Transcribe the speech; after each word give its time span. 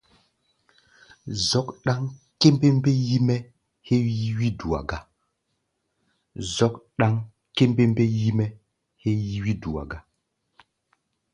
Zɔ́k 1.49 1.67
ɗáŋ 1.83 2.01
kémbémbé 2.39 2.91
yí-mɛ́ 3.07 3.39
héé 9.07 9.19
yí 9.19 9.41
wí-dua 9.55 9.79
gá. 9.89 9.97